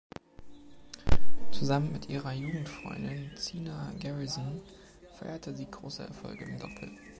Zusammen 1.51 1.91
mit 1.91 2.09
ihrer 2.09 2.33
Jugendfreundin 2.33 3.37
Zina 3.37 3.93
Garrison 4.01 4.63
feierte 5.19 5.55
sie 5.55 5.69
große 5.69 6.01
Erfolge 6.01 6.45
im 6.45 6.57
Doppel. 6.57 6.89